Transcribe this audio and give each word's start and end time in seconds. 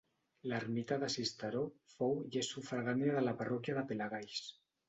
L'ermita 0.51 0.97
de 1.03 1.09
Sisteró 1.15 1.61
fou 1.97 2.17
i 2.31 2.41
és 2.43 2.51
sufragània 2.55 3.15
de 3.19 3.25
la 3.29 3.35
parròquia 3.43 3.81
de 3.81 3.89
Pelagalls. 3.93 4.43